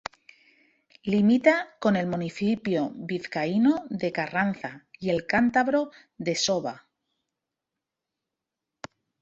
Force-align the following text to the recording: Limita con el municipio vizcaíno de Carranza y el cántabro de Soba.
Limita 1.13 1.75
con 1.79 1.95
el 1.95 2.07
municipio 2.07 2.91
vizcaíno 2.95 3.85
de 3.91 4.11
Carranza 4.11 4.87
y 4.99 5.11
el 5.11 5.27
cántabro 5.27 5.91
de 6.17 6.33
Soba. 6.33 6.87